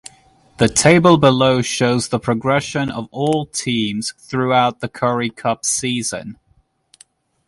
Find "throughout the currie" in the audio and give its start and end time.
4.17-5.29